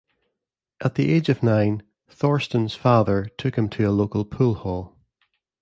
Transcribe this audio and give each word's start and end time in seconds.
At 0.83 0.95
the 0.95 1.13
age 1.13 1.29
of 1.29 1.43
nine 1.43 1.83
Thorsten's 2.09 2.73
father 2.73 3.25
took 3.37 3.55
him 3.55 3.69
to 3.69 3.87
a 3.87 3.91
local 3.91 4.25
pool 4.25 4.55
hall. 4.55 4.97